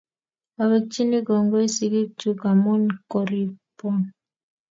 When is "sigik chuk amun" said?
1.75-2.83